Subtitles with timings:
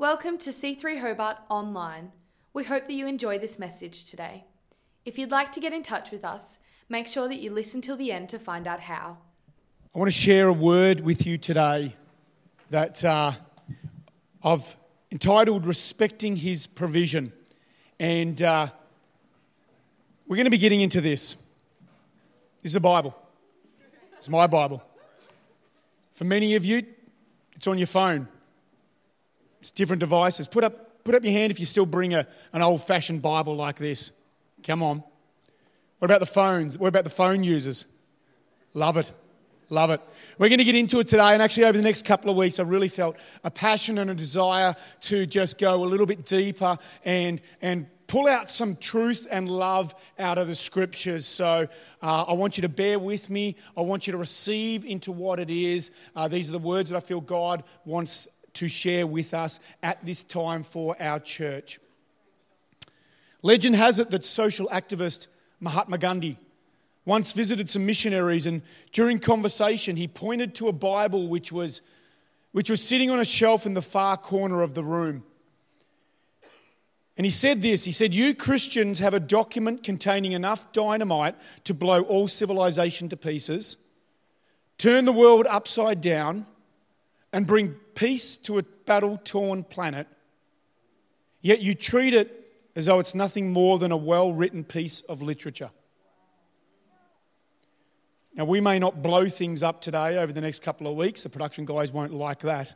[0.00, 2.12] Welcome to C3 Hobart Online.
[2.54, 4.44] We hope that you enjoy this message today.
[5.04, 6.58] If you'd like to get in touch with us,
[6.88, 9.18] make sure that you listen till the end to find out how.
[9.92, 11.96] I want to share a word with you today
[12.70, 13.32] that uh,
[14.40, 14.76] I've
[15.10, 17.32] entitled Respecting His Provision.
[17.98, 18.68] And uh,
[20.28, 21.34] we're going to be getting into this.
[22.62, 23.20] This is a Bible,
[24.16, 24.80] it's my Bible.
[26.12, 26.84] For many of you,
[27.56, 28.28] it's on your phone,
[29.60, 30.46] it's different devices.
[30.46, 33.56] Put up, put up your hand if you still bring a, an old fashioned Bible
[33.56, 34.12] like this.
[34.62, 35.02] Come on.
[35.98, 36.78] What about the phones?
[36.78, 37.84] What about the phone users?
[38.74, 39.12] Love it.
[39.70, 40.00] Love it.
[40.38, 42.58] We're going to get into it today, and actually, over the next couple of weeks,
[42.58, 46.78] I really felt a passion and a desire to just go a little bit deeper
[47.04, 51.26] and, and pull out some truth and love out of the scriptures.
[51.26, 51.68] So,
[52.02, 53.56] uh, I want you to bear with me.
[53.76, 55.90] I want you to receive into what it is.
[56.16, 58.26] Uh, these are the words that I feel God wants
[58.58, 61.80] to share with us at this time for our church.
[63.42, 65.28] Legend has it that social activist
[65.60, 66.38] Mahatma Gandhi
[67.08, 68.60] once visited some missionaries, and
[68.92, 71.80] during conversation, he pointed to a Bible which was,
[72.52, 75.24] which was sitting on a shelf in the far corner of the room.
[77.16, 81.34] And he said this He said, You Christians have a document containing enough dynamite
[81.64, 83.78] to blow all civilization to pieces,
[84.76, 86.44] turn the world upside down,
[87.32, 90.06] and bring peace to a battle torn planet,
[91.40, 92.32] yet you treat it
[92.76, 95.70] as though it's nothing more than a well written piece of literature.
[98.34, 101.24] Now, we may not blow things up today over the next couple of weeks.
[101.24, 102.72] The production guys won't like that.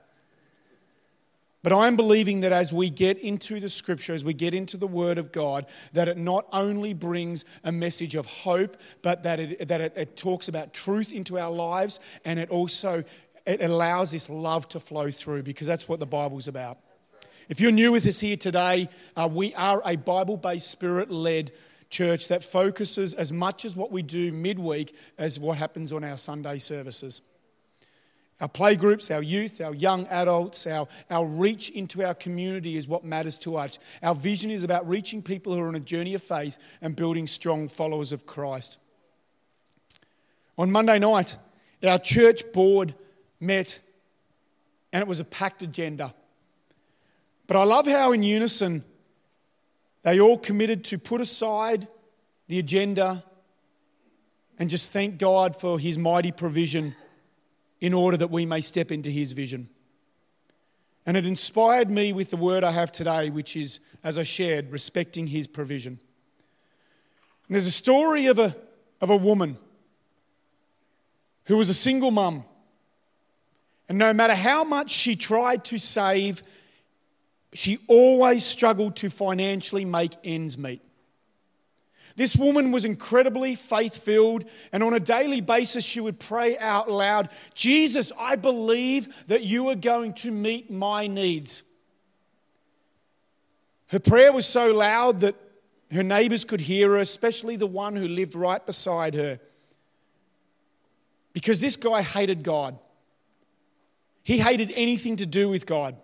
[1.62, 4.88] But I'm believing that as we get into the scripture, as we get into the
[4.88, 9.68] word of God, that it not only brings a message of hope, but that it,
[9.68, 13.04] that it, it talks about truth into our lives and it also
[13.46, 16.78] it allows this love to flow through because that's what the Bible's about.
[17.48, 21.52] If you're new with us here today, uh, we are a Bible based, spirit led
[21.90, 26.16] church that focuses as much as what we do midweek as what happens on our
[26.16, 27.20] Sunday services.
[28.40, 33.04] Our playgroups, our youth, our young adults, our, our reach into our community is what
[33.04, 33.78] matters to us.
[34.02, 37.28] Our vision is about reaching people who are on a journey of faith and building
[37.28, 38.78] strong followers of Christ.
[40.58, 41.36] On Monday night,
[41.84, 42.94] our church board
[43.42, 43.80] met
[44.92, 46.14] and it was a packed agenda.
[47.46, 48.84] But I love how, in unison,
[50.02, 51.88] they all committed to put aside
[52.48, 53.24] the agenda
[54.58, 56.94] and just thank God for His mighty provision
[57.80, 59.68] in order that we may step into His vision.
[61.04, 64.70] And it inspired me with the word I have today, which is, as I shared,
[64.70, 65.98] respecting His provision.
[67.48, 68.54] And there's a story of a,
[69.00, 69.58] of a woman
[71.46, 72.44] who was a single mum.
[73.88, 76.42] And no matter how much she tried to save,
[77.52, 80.80] she always struggled to financially make ends meet.
[82.14, 86.90] This woman was incredibly faith filled, and on a daily basis, she would pray out
[86.90, 91.62] loud Jesus, I believe that you are going to meet my needs.
[93.88, 95.36] Her prayer was so loud that
[95.90, 99.38] her neighbors could hear her, especially the one who lived right beside her.
[101.34, 102.78] Because this guy hated God,
[104.22, 105.96] he hated anything to do with God.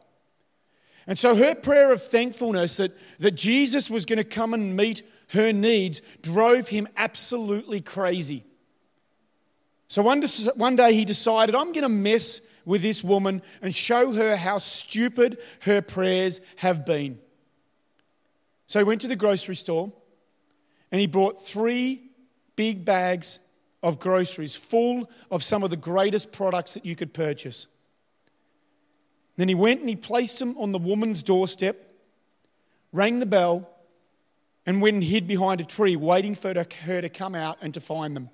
[1.07, 5.03] And so her prayer of thankfulness that, that Jesus was going to come and meet
[5.29, 8.45] her needs drove him absolutely crazy.
[9.89, 10.23] So one,
[10.57, 14.59] one day he decided, I'm going to mess with this woman and show her how
[14.59, 17.19] stupid her prayers have been.
[18.67, 19.91] So he went to the grocery store
[20.93, 22.03] and he bought three
[22.55, 23.39] big bags
[23.83, 27.67] of groceries full of some of the greatest products that you could purchase.
[29.39, 31.77] Then he went and he placed them on the woman's doorstep,
[32.93, 33.71] rang the bell,
[34.67, 37.81] and went and hid behind a tree, waiting for her to come out and to
[37.81, 38.31] find them.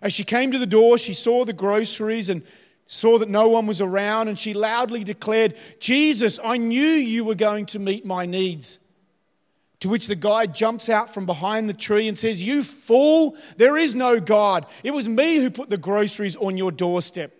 [0.00, 2.44] As she came to the door, she saw the groceries and
[2.86, 7.34] saw that no one was around, and she loudly declared, Jesus, I knew you were
[7.34, 8.78] going to meet my needs.
[9.80, 13.76] To which the guy jumps out from behind the tree and says, You fool, there
[13.76, 14.66] is no God.
[14.84, 17.32] It was me who put the groceries on your doorstep.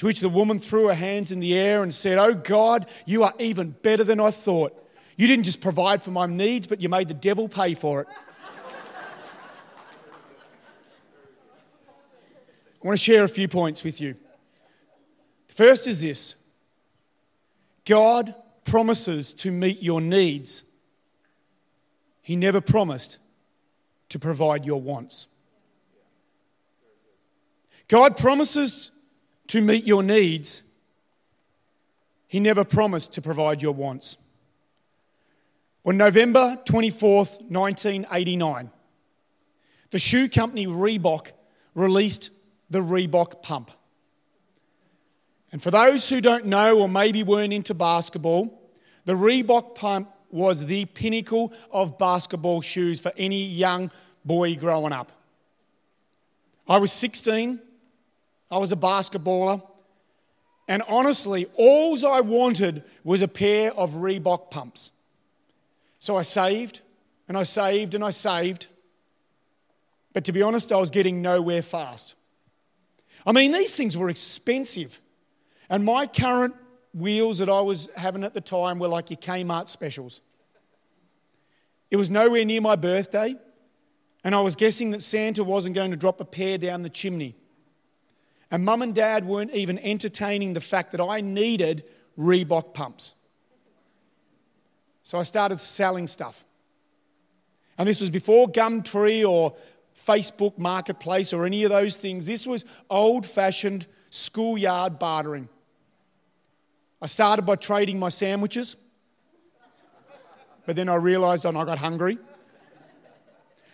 [0.00, 3.22] To which the woman threw her hands in the air and said, Oh God, you
[3.22, 4.72] are even better than I thought.
[5.18, 8.08] You didn't just provide for my needs, but you made the devil pay for it.
[12.82, 14.16] I want to share a few points with you.
[15.48, 16.34] The first is this
[17.84, 20.62] God promises to meet your needs,
[22.22, 23.18] He never promised
[24.08, 25.26] to provide your wants.
[27.86, 28.92] God promises
[29.50, 30.62] to meet your needs,
[32.28, 34.16] He never promised to provide your wants.
[35.84, 38.70] On November 24th, 1989,
[39.90, 41.32] the shoe company Reebok
[41.74, 42.30] released
[42.70, 43.72] the Reebok pump.
[45.50, 48.56] And for those who don't know or maybe weren't into basketball,
[49.04, 53.90] the Reebok pump was the pinnacle of basketball shoes for any young
[54.24, 55.10] boy growing up.
[56.68, 57.58] I was 16,
[58.50, 59.62] I was a basketballer,
[60.66, 64.92] and honestly, all I wanted was a pair of Reebok pumps.
[65.98, 66.80] So I saved
[67.28, 68.68] and I saved and I saved.
[70.12, 72.14] But to be honest, I was getting nowhere fast.
[73.26, 74.98] I mean, these things were expensive.
[75.68, 76.54] And my current
[76.94, 80.20] wheels that I was having at the time were like your Kmart specials.
[81.90, 83.36] It was nowhere near my birthday,
[84.22, 87.34] and I was guessing that Santa wasn't going to drop a pair down the chimney.
[88.50, 91.84] And mum and dad weren't even entertaining the fact that I needed
[92.18, 93.14] Reebok pumps.
[95.02, 96.44] So I started selling stuff.
[97.78, 99.54] And this was before Gumtree or
[100.06, 102.26] Facebook Marketplace or any of those things.
[102.26, 105.48] This was old fashioned schoolyard bartering.
[107.00, 108.76] I started by trading my sandwiches,
[110.66, 112.18] but then I realized I got hungry.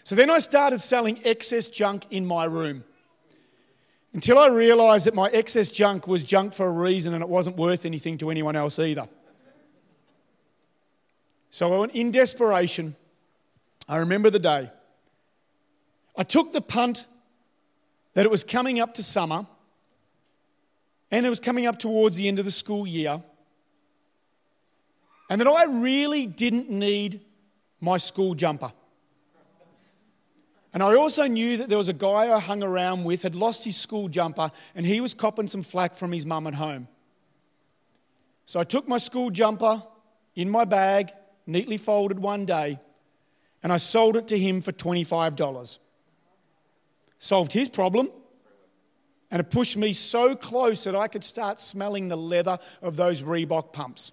[0.05, 2.84] So then I started selling excess junk in my room
[4.16, 7.58] until I realized that my excess junk was junk for a reason and it wasn't
[7.58, 9.06] worth anything to anyone else either.
[11.50, 12.96] So, in desperation,
[13.86, 14.70] I remember the day.
[16.16, 17.04] I took the punt
[18.14, 19.46] that it was coming up to summer
[21.10, 23.22] and it was coming up towards the end of the school year,
[25.28, 27.20] and that I really didn't need
[27.82, 28.72] my school jumper.
[30.72, 33.64] And I also knew that there was a guy I hung around with had lost
[33.64, 36.88] his school jumper and he was copping some flack from his mum at home.
[38.44, 39.82] So I took my school jumper
[40.34, 41.12] in my bag,
[41.46, 42.78] neatly folded one day,
[43.62, 45.78] and I sold it to him for $25.
[47.18, 48.10] Solved his problem
[49.30, 53.22] and it pushed me so close that I could start smelling the leather of those
[53.22, 54.12] Reebok pumps.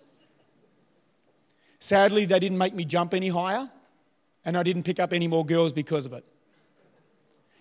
[1.79, 3.69] Sadly, they didn't make me jump any higher,
[4.45, 6.25] and I didn't pick up any more girls because of it.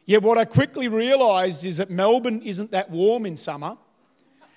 [0.04, 3.78] Yet, what I quickly realised is that Melbourne isn't that warm in summer,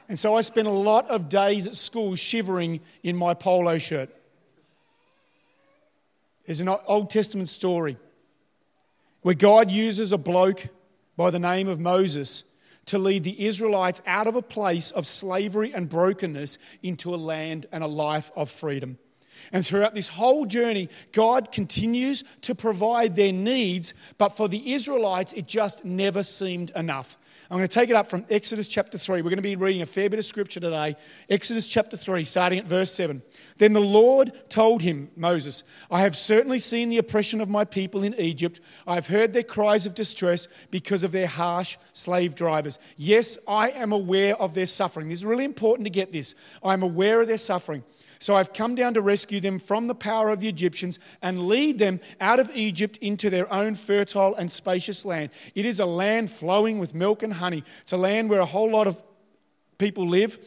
[0.09, 4.09] and so I spent a lot of days at school shivering in my polo shirt.
[6.45, 7.97] There's an Old Testament story
[9.21, 10.68] where God uses a bloke
[11.18, 12.44] by the name of Moses
[12.88, 17.65] to lead the Israelites out of a place of slavery and brokenness into a land
[17.71, 19.00] and a life of freedom.
[19.51, 25.33] And throughout this whole journey, God continues to provide their needs, but for the Israelites,
[25.33, 27.18] it just never seemed enough.
[27.50, 29.21] I'm going to take it up from Exodus chapter 3.
[29.21, 30.95] We're going to be reading a fair bit of scripture today.
[31.30, 33.21] Exodus chapter 3, starting at verse 7.
[33.57, 38.03] Then the Lord told him, Moses, I have certainly seen the oppression of my people
[38.03, 38.62] in Egypt.
[38.88, 42.80] I have heard their cries of distress because of their harsh slave drivers.
[42.97, 45.09] Yes, I am aware of their suffering.
[45.09, 46.33] This is really important to get this.
[46.63, 47.83] I am aware of their suffering.
[48.25, 51.77] So I've come down to rescue them from the power of the Egyptians and lead
[51.77, 55.30] them out of Egypt into their own fertile and spacious land.
[55.54, 57.63] It is a land flowing with milk and honey.
[57.83, 59.00] It's a land where a whole lot of
[59.77, 60.39] people live.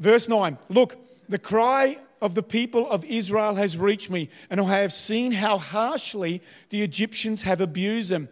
[0.00, 0.96] Verse 9 Look,
[1.28, 5.58] the cry of the people of Israel has reached me, and I have seen how
[5.58, 8.30] harshly the Egyptians have abused them.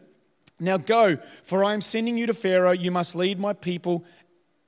[0.59, 2.73] Now go, for I am sending you to Pharaoh.
[2.73, 4.05] You must lead my people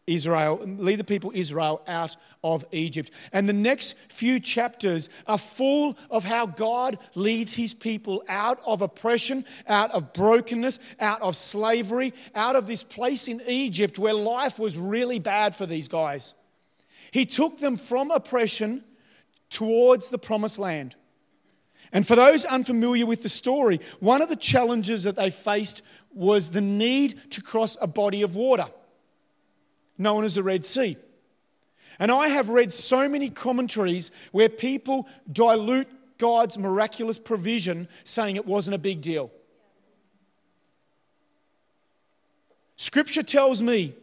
[0.06, 3.12] Israel, lead the people Israel out of Egypt.
[3.32, 8.82] And the next few chapters are full of how God leads his people out of
[8.82, 14.58] oppression, out of brokenness, out of slavery, out of this place in Egypt where life
[14.58, 16.34] was really bad for these guys.
[17.12, 18.82] He took them from oppression
[19.50, 20.96] towards the promised land.
[21.92, 25.82] And for those unfamiliar with the story, one of the challenges that they faced
[26.12, 28.66] was the need to cross a body of water
[29.98, 30.96] known as the Red Sea.
[31.98, 38.46] And I have read so many commentaries where people dilute God's miraculous provision, saying it
[38.46, 39.30] wasn't a big deal.
[42.76, 43.94] Scripture tells me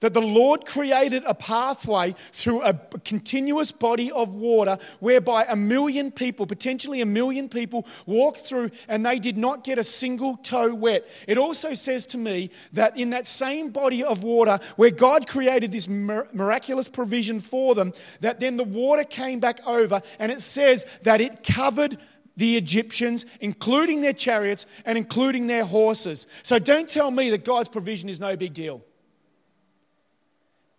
[0.00, 2.74] that the Lord created a pathway through a
[3.04, 9.04] continuous body of water whereby a million people, potentially a million people, walked through and
[9.04, 11.08] they did not get a single toe wet.
[11.26, 15.72] It also says to me that in that same body of water where God created
[15.72, 20.86] this miraculous provision for them, that then the water came back over and it says
[21.02, 21.98] that it covered
[22.36, 26.28] the Egyptians, including their chariots and including their horses.
[26.44, 28.84] So don't tell me that God's provision is no big deal.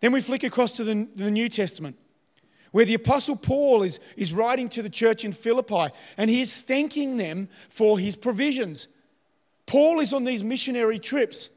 [0.01, 1.97] Then we flick across to the, the New Testament.
[2.71, 6.59] where the Apostle Paul is, is writing to the church in Philippi and he is
[6.59, 8.87] thanking them for his provisions.
[9.65, 11.49] Paul is on these missionary trips.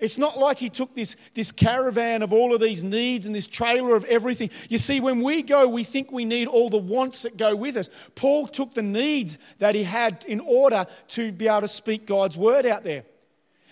[0.00, 3.46] It's not like he took this, this caravan of all of these needs and this
[3.46, 4.50] trailer of everything.
[4.68, 7.76] You see, when we go, we think we need all the wants that go with
[7.76, 7.88] us.
[8.16, 12.36] Paul took the needs that he had in order to be able to speak God's
[12.36, 13.04] word out there.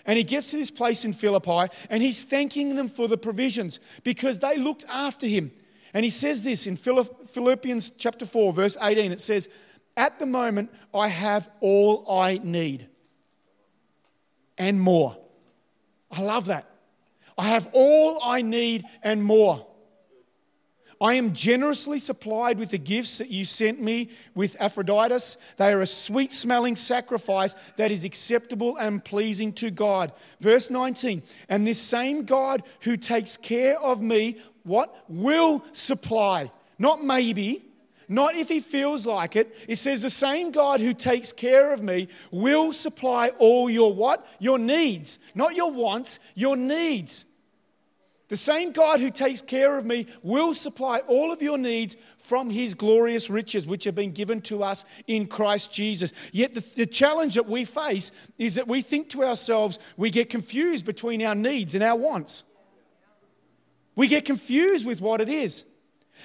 [0.05, 3.79] And he gets to this place in Philippi and he's thanking them for the provisions
[4.03, 5.51] because they looked after him.
[5.93, 9.11] And he says this in Philippians chapter 4, verse 18.
[9.11, 9.49] It says,
[9.97, 12.87] At the moment, I have all I need
[14.57, 15.17] and more.
[16.11, 16.65] I love that.
[17.37, 19.65] I have all I need and more.
[21.01, 25.37] I am generously supplied with the gifts that you sent me with Epaphroditus.
[25.57, 30.13] They are a sweet smelling sacrifice that is acceptable and pleasing to God.
[30.39, 35.03] Verse 19, and this same God who takes care of me, what?
[35.09, 36.51] Will supply.
[36.77, 37.65] Not maybe,
[38.07, 39.57] not if he feels like it.
[39.67, 44.27] It says the same God who takes care of me will supply all your what?
[44.37, 45.17] Your needs.
[45.33, 47.25] Not your wants, your needs.
[48.31, 52.49] The same God who takes care of me will supply all of your needs from
[52.49, 56.13] his glorious riches, which have been given to us in Christ Jesus.
[56.31, 60.29] Yet the, the, challenge that we face is that we think to ourselves, we get
[60.29, 62.43] confused between our needs and our wants.
[63.97, 65.65] We get confused with what it is.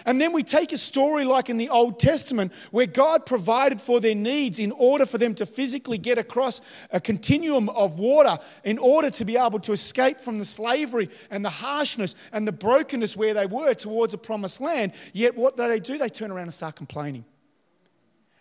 [0.05, 4.01] And then we take a story like in the Old Testament where God provided for
[4.01, 8.79] their needs in order for them to physically get across a continuum of water in
[8.79, 13.17] order to be able to escape from the slavery and the harshness and the brokenness
[13.17, 14.93] where they were towards a promised land.
[15.13, 15.97] Yet what do they do?
[15.97, 17.25] They turn around and start complaining.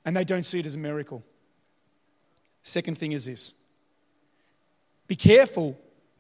[0.04, 1.24] And they don't see it as a miracle.
[2.64, 3.54] Second thing is this
[5.08, 5.80] be careful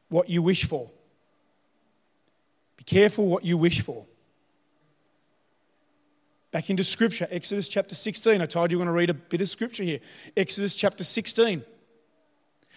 [0.09, 0.89] what you wish for.
[2.77, 4.05] Be careful what you wish for.
[6.55, 8.41] Back into Scripture, Exodus chapter 16.
[8.41, 9.99] I told you we're going to read a bit of Scripture here.
[10.37, 11.65] Exodus chapter 16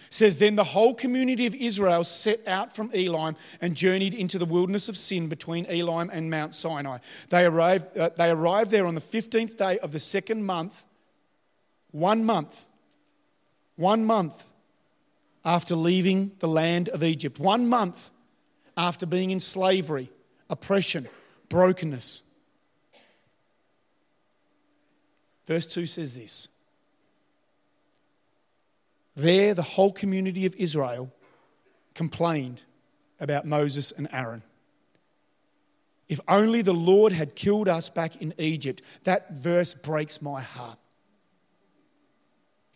[0.09, 4.43] says, Then the whole community of Israel set out from Elim and journeyed into the
[4.43, 6.97] wilderness of Sin between Elim and Mount Sinai.
[7.29, 10.83] They arrived, uh, they arrived there on the 15th day of the second month,
[11.91, 12.67] one month,
[13.77, 14.43] one month
[15.45, 18.11] after leaving the land of Egypt, one month
[18.75, 20.11] after being in slavery,
[20.49, 21.07] oppression,
[21.47, 22.23] brokenness.
[25.49, 26.47] Verse 2 says this
[29.15, 31.11] There, the whole community of Israel
[31.95, 32.63] complained
[33.19, 34.43] about Moses and Aaron.
[36.07, 38.83] If only the Lord had killed us back in Egypt.
[39.03, 40.77] That verse breaks my heart.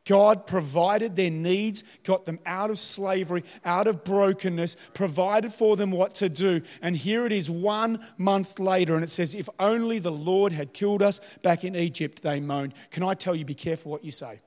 [0.05, 5.91] God provided their needs, got them out of slavery, out of brokenness, provided for them
[5.91, 6.61] what to do.
[6.81, 10.73] And here it is one month later, and it says, If only the Lord had
[10.73, 12.73] killed us back in Egypt, they moaned.
[12.91, 14.41] Can I tell you, be careful what you say?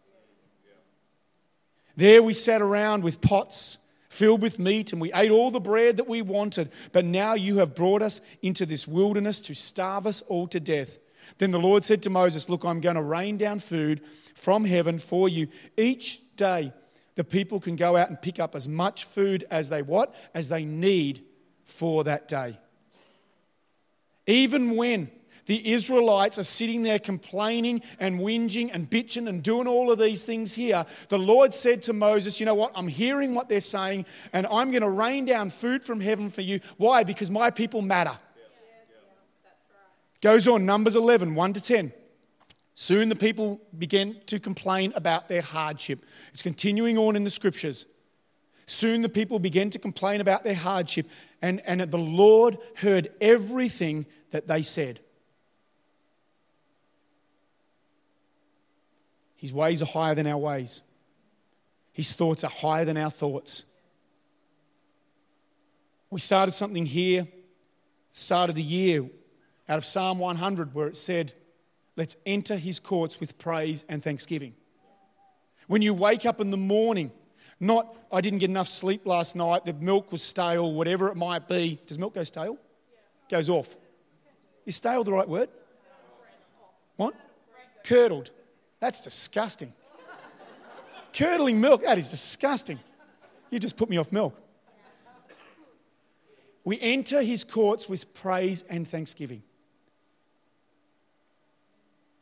[1.97, 3.79] There we sat around with pots
[4.11, 6.71] filled with meat, and we ate all the bread that we wanted.
[6.93, 10.99] But now you have brought us into this wilderness to starve us all to death.
[11.39, 14.03] Then the Lord said to Moses, Look, I'm going to rain down food
[14.35, 15.49] from heaven for you.
[15.77, 16.73] Each day,
[17.15, 20.15] the people can go out and pick up as much food as they what?
[20.35, 21.25] As they need
[21.65, 22.59] for that day.
[24.27, 25.11] Even when
[25.47, 30.25] the Israelites are sitting there complaining and whinging and bitching and doing all of these
[30.25, 32.73] things here, the Lord said to Moses, You know what?
[32.75, 36.43] I'm hearing what they're saying, and I'm going to rain down food from heaven for
[36.43, 36.61] you.
[36.77, 37.05] Why?
[37.05, 38.19] Because my people matter.
[40.21, 41.93] Goes on, Numbers 11, 1 to 10.
[42.75, 46.05] Soon the people began to complain about their hardship.
[46.33, 47.87] It's continuing on in the scriptures.
[48.67, 51.09] Soon the people began to complain about their hardship,
[51.41, 55.01] and, and the Lord heard everything that they said.
[59.37, 60.83] His ways are higher than our ways,
[61.93, 63.63] His thoughts are higher than our thoughts.
[66.11, 67.27] We started something here,
[68.13, 69.09] start of the year,
[69.69, 71.33] out of Psalm 100, where it said,
[71.97, 74.55] Let's enter his courts with praise and thanksgiving.
[75.67, 77.11] When you wake up in the morning,
[77.59, 81.49] not, I didn't get enough sleep last night, the milk was stale, whatever it might
[81.49, 81.81] be.
[81.87, 82.59] Does milk go stale?
[83.31, 83.77] Goes off.
[84.67, 85.49] Is stale the right word?
[86.97, 87.15] What?
[87.83, 88.31] Curdled.
[88.79, 89.73] That's disgusting.
[91.13, 92.79] Curdling milk, that is disgusting.
[93.51, 94.39] You just put me off milk.
[96.63, 99.43] We enter his courts with praise and thanksgiving.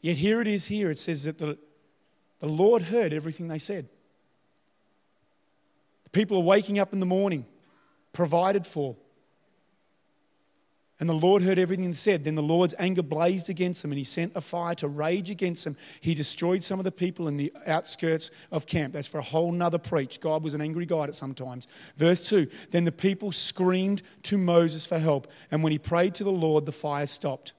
[0.04, 0.90] Yet here it is here.
[0.90, 1.56] It says that the,
[2.38, 3.88] the Lord heard everything they said.
[6.04, 7.46] The people are waking up in the morning,
[8.12, 8.96] provided for.
[11.00, 12.22] And the Lord heard everything they said.
[12.22, 15.64] Then the Lord's anger blazed against them, and he sent a fire to rage against
[15.64, 15.74] them.
[16.02, 18.92] He destroyed some of the people in the outskirts of camp.
[18.92, 20.20] That's for a whole nother preach.
[20.20, 21.66] God was an angry God at sometimes.
[21.96, 26.24] Verse 2 Then the people screamed to Moses for help, and when he prayed to
[26.24, 27.54] the Lord, the fire stopped.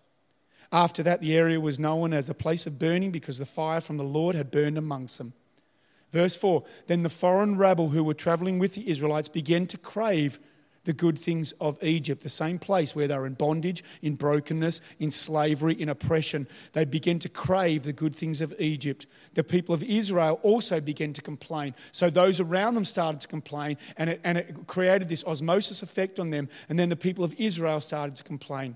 [0.75, 3.96] After that, the area was known as a place of burning because the fire from
[3.96, 5.32] the Lord had burned amongst them.
[6.12, 10.38] Verse 4 Then the foreign rabble who were traveling with the Israelites began to crave
[10.84, 14.82] the good things of Egypt, the same place where they were in bondage, in brokenness,
[15.00, 16.46] in slavery, in oppression.
[16.74, 19.08] They began to crave the good things of Egypt.
[19.34, 21.74] The people of Israel also began to complain.
[21.94, 26.20] So those around them started to complain, and it, and it created this osmosis effect
[26.20, 26.50] on them.
[26.67, 28.75] And then the people of Israel started to complain.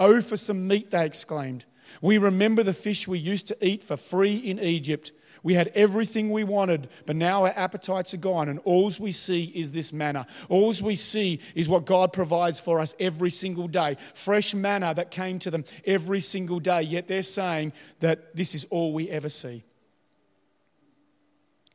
[0.00, 1.66] Oh, for some meat, they exclaimed.
[2.00, 5.12] We remember the fish we used to eat for free in Egypt.
[5.42, 9.44] We had everything we wanted, but now our appetites are gone, and all we see
[9.54, 10.26] is this manna.
[10.48, 15.10] All we see is what God provides for us every single day fresh manna that
[15.10, 16.82] came to them every single day.
[16.82, 19.64] Yet they're saying that this is all we ever see.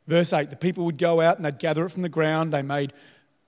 [0.08, 2.54] Verse 8 the people would go out and they'd gather it from the ground.
[2.54, 2.94] They made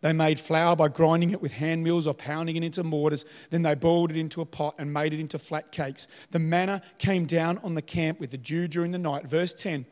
[0.02, 3.26] they made flour by grinding it with hand mills or pounding it into mortars.
[3.50, 6.08] Then they boiled it into a pot and made it into flat cakes.
[6.32, 9.28] The manna came down on the camp with the dew during the night.
[9.28, 9.86] Verse 10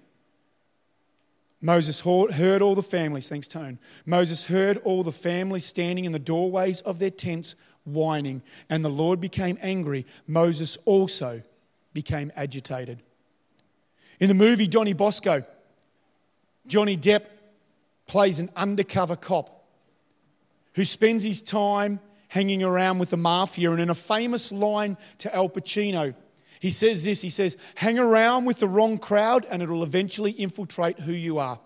[1.62, 3.80] Moses heard all the families, thanks, Tone.
[4.06, 8.90] Moses heard all the families standing in the doorways of their tents whining, and the
[8.90, 10.06] Lord became angry.
[10.28, 11.42] Moses also
[11.94, 13.02] became agitated.
[14.20, 15.44] In the movie Donnie Brasco,
[16.68, 17.24] Johnny Depp
[18.06, 19.55] plays an undercover cop
[20.76, 23.72] who spends his time hanging around with the mafia.
[23.72, 26.14] And in a famous line to Al Pacino,
[26.60, 31.00] he says this He says, Hang around with the wrong crowd and it'll eventually infiltrate
[31.00, 31.60] who you are.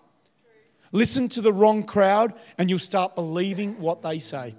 [0.92, 4.54] Listen to the wrong crowd and you'll start believing what they say.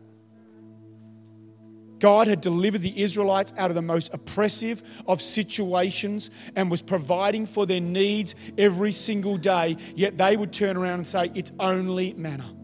[2.00, 7.46] God had delivered the Israelites out of the most oppressive of situations and was providing
[7.46, 12.14] for their needs every single day, yet they would turn around and say, It's only
[12.14, 12.56] manna.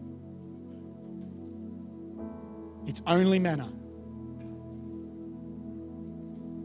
[2.88, 3.70] It's only manna.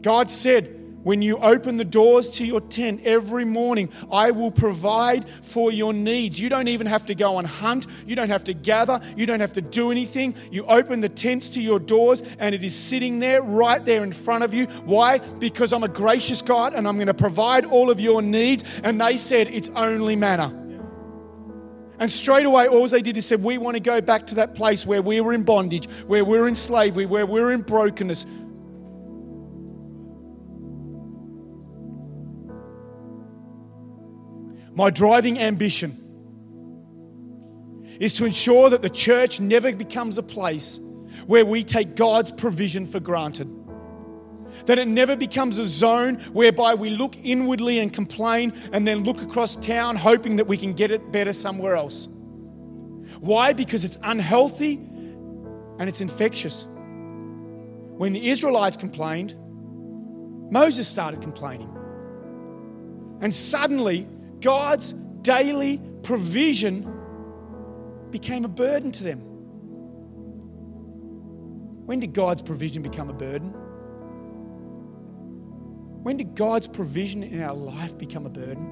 [0.00, 5.28] God said, when you open the doors to your tent every morning, I will provide
[5.28, 6.40] for your needs.
[6.40, 7.86] You don't even have to go and hunt.
[8.06, 9.02] You don't have to gather.
[9.14, 10.34] You don't have to do anything.
[10.50, 14.12] You open the tents to your doors and it is sitting there right there in
[14.12, 14.64] front of you.
[14.86, 15.18] Why?
[15.18, 18.64] Because I'm a gracious God and I'm going to provide all of your needs.
[18.82, 20.63] And they said, It's only manna.
[21.98, 24.54] And straight away, all they did is said, We want to go back to that
[24.54, 27.62] place where we were in bondage, where we we're in slavery, where we we're in
[27.62, 28.26] brokenness.
[34.74, 36.00] My driving ambition
[38.00, 40.80] is to ensure that the church never becomes a place
[41.26, 43.48] where we take God's provision for granted.
[44.66, 49.20] That it never becomes a zone whereby we look inwardly and complain and then look
[49.20, 52.08] across town hoping that we can get it better somewhere else.
[53.20, 53.52] Why?
[53.52, 54.74] Because it's unhealthy
[55.78, 56.64] and it's infectious.
[56.64, 59.34] When the Israelites complained,
[60.50, 61.70] Moses started complaining.
[63.20, 64.08] And suddenly,
[64.40, 66.90] God's daily provision
[68.10, 69.20] became a burden to them.
[71.86, 73.54] When did God's provision become a burden?
[76.04, 78.62] When did God's provision in our life become a burden?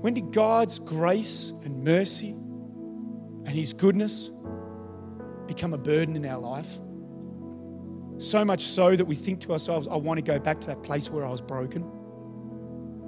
[0.00, 4.30] When did God's grace and mercy and His goodness
[5.46, 6.80] become a burden in our life?
[8.18, 10.82] So much so that we think to ourselves, I want to go back to that
[10.82, 11.84] place where I was broken.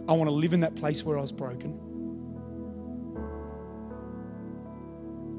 [0.09, 1.81] I want to live in that place where I was broken.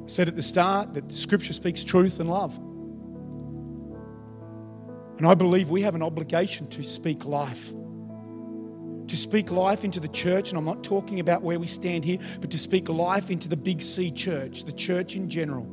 [0.03, 2.59] I said at the start that the scripture speaks truth and love.
[5.17, 7.73] And I believe we have an obligation to speak life.
[9.07, 12.19] To speak life into the church, and I'm not talking about where we stand here,
[12.39, 15.65] but to speak life into the Big C church, the church in general.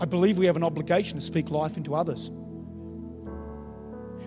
[0.00, 2.30] I believe we have an obligation to speak life into others.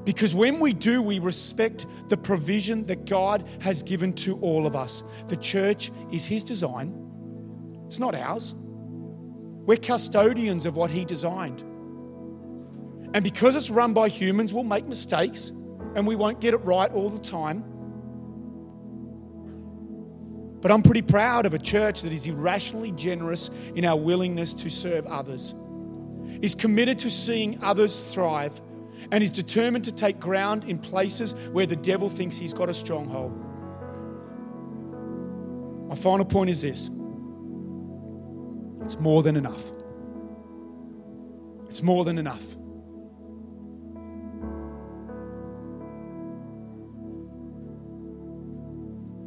[0.05, 4.75] Because when we do, we respect the provision that God has given to all of
[4.75, 5.03] us.
[5.27, 6.93] The church is His design,
[7.85, 8.53] it's not ours.
[8.53, 11.63] We're custodians of what He designed.
[13.13, 15.51] And because it's run by humans, we'll make mistakes
[15.95, 17.63] and we won't get it right all the time.
[20.61, 24.69] But I'm pretty proud of a church that is irrationally generous in our willingness to
[24.69, 25.53] serve others,
[26.41, 28.59] is committed to seeing others thrive,
[29.11, 32.73] and is determined to take ground in places where the devil thinks he's got a
[32.73, 33.31] stronghold.
[35.87, 36.89] My final point is this
[38.81, 39.63] it's more than enough.
[41.69, 42.43] It's more than enough.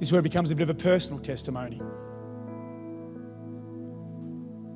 [0.01, 1.79] This is where it becomes a bit of a personal testimony.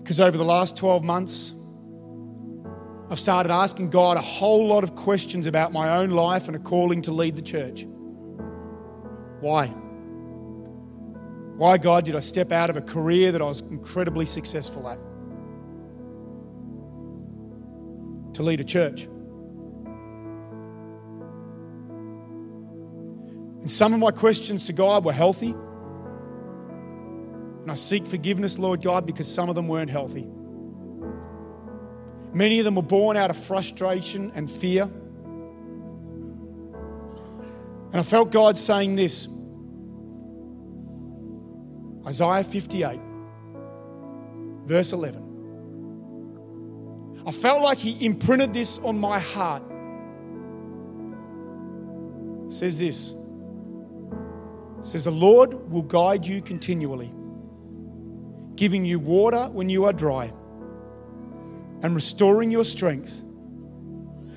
[0.03, 1.55] Because over the last 12 months,
[3.11, 6.59] I've started asking God a whole lot of questions about my own life and a
[6.59, 7.87] calling to lead the church.
[9.41, 9.69] Why?
[11.57, 14.99] Why, God, did I step out of a career that I was incredibly successful at
[18.35, 19.09] to lead a church?
[23.65, 25.55] And some of my questions to God were healthy.
[27.63, 30.29] And I seek forgiveness, Lord God, because some of them weren't healthy.
[32.35, 34.83] Many of them were born out of frustration and fear.
[37.91, 39.29] And I felt God saying this
[42.07, 43.01] Isaiah 58,
[44.67, 45.23] verse 11.
[47.27, 49.63] I felt like He imprinted this on my heart.
[52.49, 53.15] It says this
[54.87, 57.13] says, The Lord will guide you continually
[58.57, 60.33] giving you water when you are dry,
[61.83, 63.23] and restoring your strength.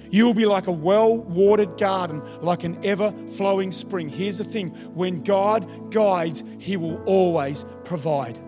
[0.09, 4.09] You will be like a well watered garden, like an ever flowing spring.
[4.09, 8.39] Here's the thing when God guides, He will always provide.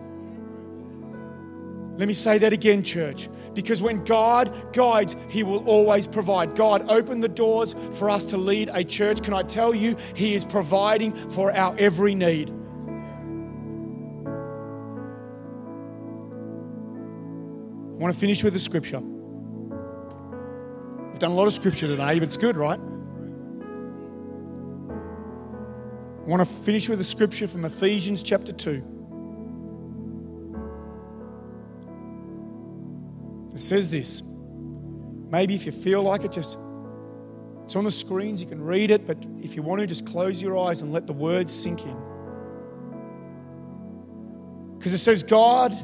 [2.00, 3.28] Let me say that again, church.
[3.52, 6.56] Because when God guides, He will always provide.
[6.56, 9.22] God opened the doors for us to lead a church.
[9.22, 12.48] Can I tell you, He is providing for our every need.
[12.48, 12.52] I
[18.02, 19.00] want to finish with a scripture.
[19.00, 22.80] We've done a lot of scripture today, but it's good, right?
[26.18, 28.99] I want to finish with a scripture from Ephesians chapter 2.
[33.60, 34.22] It says this.
[35.30, 36.56] Maybe if you feel like it, just
[37.62, 40.40] it's on the screens, you can read it, but if you want to, just close
[40.40, 41.94] your eyes and let the words sink in.
[44.78, 45.76] Because it says, God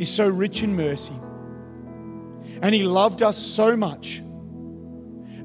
[0.00, 1.14] is so rich in mercy
[2.60, 4.20] and He loved us so much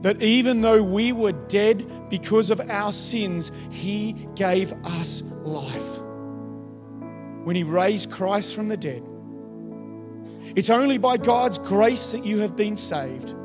[0.01, 6.01] that even though we were dead because of our sins, He gave us life.
[7.43, 9.03] When He raised Christ from the dead,
[10.55, 13.35] it's only by God's grace that you have been saved.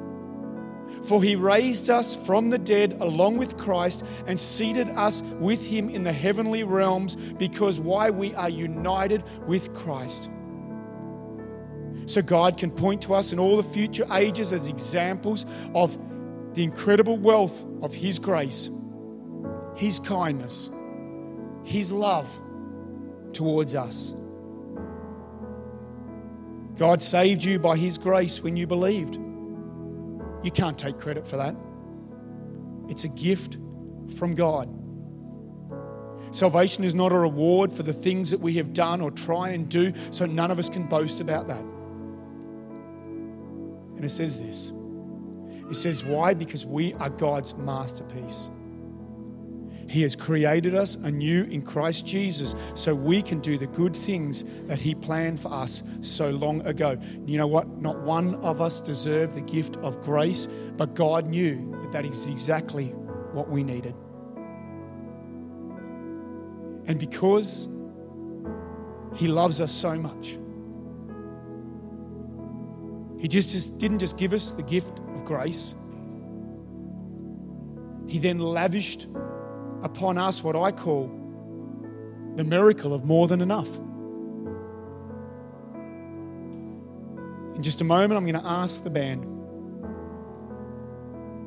[1.05, 5.89] For he raised us from the dead along with Christ and seated us with him
[5.89, 10.29] in the heavenly realms because why we are united with Christ
[12.07, 15.99] so God can point to us in all the future ages as examples of
[16.55, 18.71] the incredible wealth of His grace,
[19.75, 20.71] His kindness,
[21.65, 22.41] His love
[23.33, 24.15] towards us.
[26.77, 29.17] God saved you by His grace when you believed.
[30.43, 31.57] You can't take credit for that.
[32.89, 33.57] It's a gift
[34.17, 34.69] from God.
[36.31, 39.69] Salvation is not a reward for the things that we have done or try and
[39.69, 41.63] do, so none of us can boast about that.
[43.97, 44.73] And it says this
[45.71, 46.35] It says, Why?
[46.35, 48.49] Because we are God's masterpiece.
[49.89, 54.45] He has created us anew in Christ Jesus so we can do the good things
[54.67, 56.99] that He planned for us so long ago.
[57.25, 57.69] You know what?
[57.81, 60.47] Not one of us deserved the gift of grace,
[60.77, 62.89] but God knew that that is exactly
[63.33, 63.95] what we needed.
[66.89, 67.69] And because
[69.15, 70.39] He loves us so much,
[73.19, 75.75] he just, just didn't just give us the gift of grace,
[78.07, 79.09] He then lavished
[79.87, 81.07] upon us what I call
[82.35, 83.69] the miracle of more than enough.
[87.57, 89.23] In just a moment, I'm going to ask the band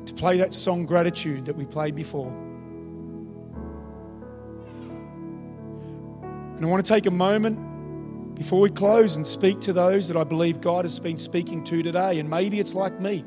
[0.06, 2.32] to play that song Gratitude that we played before.
[6.56, 10.16] And I want to take a moment before we close and speak to those that
[10.16, 13.24] I believe God has been speaking to today, and maybe it's like me,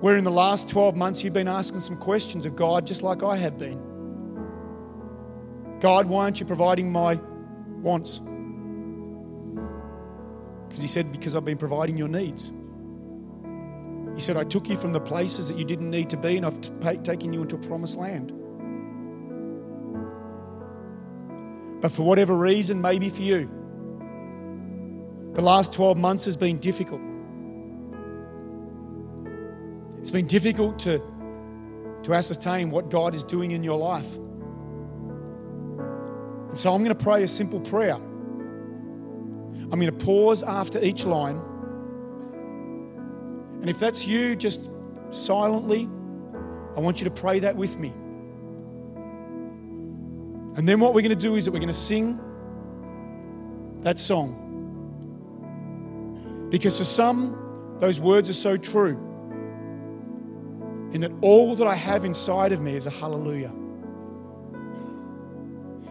[0.00, 3.22] where in the last 12 months you've been asking some questions of God, just like
[3.22, 3.78] I have been.
[5.80, 7.18] God, why aren't you providing my
[7.82, 8.18] wants?
[10.68, 12.50] Because He said, Because I've been providing your needs.
[14.14, 16.44] He said, I took you from the places that you didn't need to be, and
[16.44, 18.32] I've t- taken you into a promised land.
[21.80, 23.48] But for whatever reason, maybe for you,
[25.32, 27.00] the last 12 months has been difficult.
[30.10, 31.00] It's been difficult to,
[32.02, 34.16] to ascertain what God is doing in your life.
[36.48, 37.94] And so I'm going to pray a simple prayer.
[37.94, 41.40] I'm going to pause after each line.
[43.60, 44.62] And if that's you, just
[45.12, 45.88] silently,
[46.76, 47.90] I want you to pray that with me.
[50.56, 52.18] And then what we're going to do is that we're going to sing
[53.82, 54.34] that song.
[56.50, 59.06] Because for some, those words are so true.
[60.92, 63.52] In that all that I have inside of me is a hallelujah.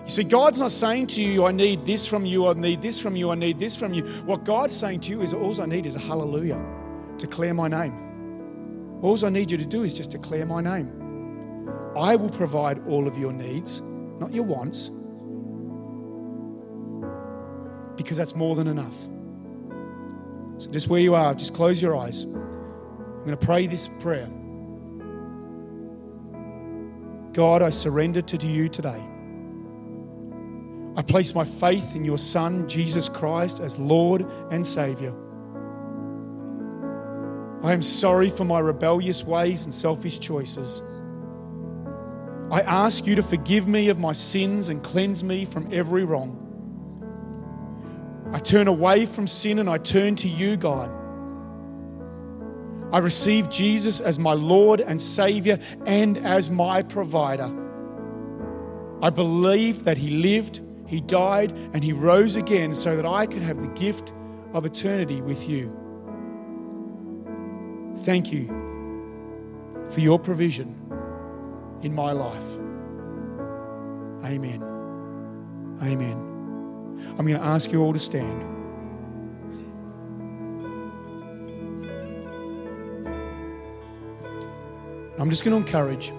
[0.03, 2.99] You see, God's not saying to you, I need this from you, I need this
[2.99, 4.03] from you, I need this from you.
[4.25, 6.59] What God's saying to you is, all I need is a hallelujah.
[7.19, 8.99] To declare my name.
[9.01, 10.91] All I need you to do is just declare my name.
[11.95, 13.81] I will provide all of your needs,
[14.19, 14.89] not your wants,
[17.95, 18.95] because that's more than enough.
[20.57, 22.23] So, just where you are, just close your eyes.
[22.23, 24.29] I'm going to pray this prayer.
[27.39, 29.01] God, I surrender to you today.
[30.97, 35.13] I place my faith in your Son, Jesus Christ, as Lord and Savior.
[37.63, 40.81] I am sorry for my rebellious ways and selfish choices.
[42.51, 46.35] I ask you to forgive me of my sins and cleanse me from every wrong.
[48.33, 50.91] I turn away from sin and I turn to you, God.
[52.91, 57.51] I receive Jesus as my Lord and Savior and as my provider.
[59.01, 63.43] I believe that He lived, He died, and He rose again so that I could
[63.43, 64.13] have the gift
[64.53, 65.75] of eternity with you.
[68.03, 68.47] Thank you
[69.91, 70.75] for your provision
[71.83, 72.57] in my life.
[74.25, 74.63] Amen.
[75.81, 76.17] Amen.
[77.17, 78.58] I'm going to ask you all to stand.
[85.19, 86.13] I'm just going to encourage,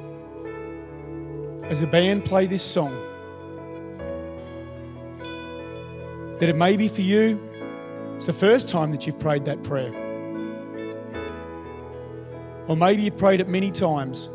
[1.70, 2.92] as the band play this song,
[6.38, 7.40] that it may be for you,
[8.14, 9.90] it's the first time that you've prayed that prayer.
[12.68, 14.28] Or maybe you've prayed it many times,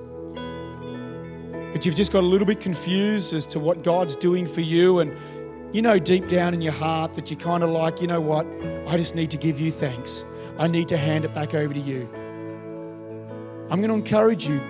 [1.72, 4.98] but you've just got a little bit confused as to what God's doing for you.
[4.98, 5.16] And
[5.76, 8.48] you know, deep down in your heart, that you're kind of like, you know what,
[8.88, 10.26] I just need to give you thanks.
[10.58, 12.10] I need to hand it back over to you.
[13.70, 14.62] I'm going to encourage you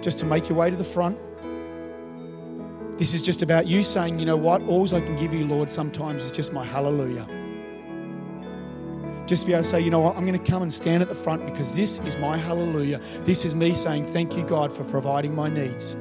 [0.00, 1.18] just to make your way to the front.
[2.96, 5.70] This is just about you saying, you know what, all I can give you, Lord,
[5.70, 7.26] sometimes is just my hallelujah.
[9.26, 11.08] Just be able to say, you know what, I'm going to come and stand at
[11.08, 13.00] the front because this is my hallelujah.
[13.24, 15.96] This is me saying, thank you, God, for providing my needs.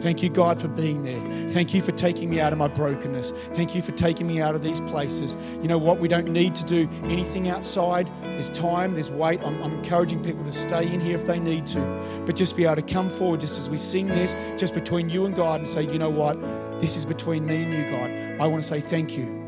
[0.00, 1.50] Thank you, God, for being there.
[1.50, 3.32] Thank you for taking me out of my brokenness.
[3.52, 5.36] Thank you for taking me out of these places.
[5.62, 5.98] You know what?
[5.98, 8.10] We don't need to do anything outside.
[8.22, 9.40] There's time, there's weight.
[9.42, 11.80] I'm, I'm encouraging people to stay in here if they need to,
[12.26, 15.26] but just be able to come forward just as we sing this, just between you
[15.26, 16.40] and God, and say, you know what?
[16.80, 18.10] This is between me and you, God.
[18.40, 19.44] I want to say thank you.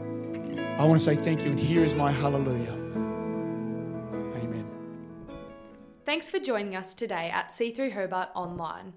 [0.78, 2.72] I want to say thank you, and here is my hallelujah.
[4.42, 4.66] Amen.
[6.04, 8.92] Thanks for joining us today at C3 Hobart Online.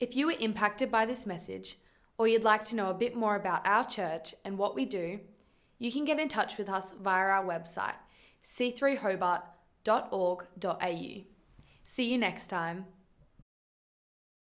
[0.00, 1.78] If you were impacted by this message,
[2.16, 5.20] or you'd like to know a bit more about our church and what we do,
[5.78, 7.96] you can get in touch with us via our website,
[8.42, 11.24] c3hobart.org.au.
[11.82, 12.86] See you next time.